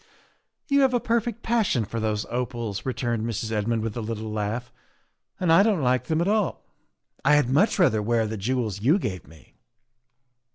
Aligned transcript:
"You 0.71 0.81
have 0.81 0.95
a 0.95 0.99
perfect 0.99 1.43
passion 1.43 1.85
for 1.85 1.99
those 1.99 2.25
opals," 2.31 2.87
re 2.87 2.93
turned 2.95 3.23
Mrs. 3.23 3.51
Redmond 3.51 3.83
with 3.83 3.95
a 3.95 4.01
little 4.01 4.31
laugh," 4.31 4.71
and 5.39 5.53
I 5.53 5.61
don't 5.61 5.83
like 5.83 6.05
them 6.05 6.21
at 6.21 6.27
all. 6.27 6.63
I 7.23 7.35
had 7.35 7.49
much 7.51 7.77
rather 7.77 8.01
wear 8.01 8.25
the 8.25 8.35
jewels 8.35 8.81
you 8.81 8.97
gave 8.97 9.27
me." 9.27 9.53